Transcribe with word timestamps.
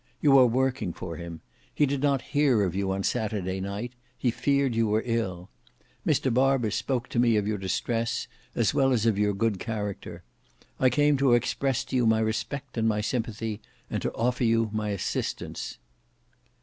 You 0.19 0.35
are 0.39 0.47
working 0.47 0.93
for 0.93 1.17
him. 1.17 1.41
He 1.75 1.85
did 1.85 2.01
not 2.01 2.23
hear 2.33 2.63
of 2.63 2.73
you 2.73 2.91
on 2.91 3.03
Saturday 3.03 3.59
night; 3.61 3.93
he 4.17 4.31
feared 4.31 4.73
you 4.75 4.87
were 4.87 5.03
ill. 5.05 5.51
Mr 6.07 6.33
Barber 6.33 6.71
spoke 6.71 7.07
to 7.09 7.19
me 7.19 7.35
of 7.37 7.45
your 7.45 7.59
distress, 7.59 8.27
as 8.55 8.73
well 8.73 8.93
as 8.93 9.05
of 9.05 9.19
your 9.19 9.35
good 9.35 9.59
character. 9.59 10.23
I 10.79 10.89
came 10.89 11.17
to 11.17 11.33
express 11.33 11.83
to 11.83 11.95
you 11.95 12.07
my 12.07 12.17
respect 12.19 12.79
and 12.79 12.87
my 12.87 13.01
sympathy, 13.01 13.61
and 13.91 14.01
to 14.01 14.11
offer 14.15 14.43
you 14.43 14.71
my 14.73 14.89
assistance." 14.89 15.77